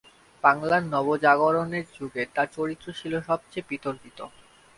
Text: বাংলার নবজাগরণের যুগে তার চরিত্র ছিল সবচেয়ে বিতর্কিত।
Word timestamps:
বাংলার 0.43 0.83
নবজাগরণের 0.93 1.85
যুগে 1.97 2.23
তার 2.35 2.47
চরিত্র 2.55 2.87
ছিল 2.99 3.13
সবচেয়ে 3.27 3.67
বিতর্কিত। 3.69 4.19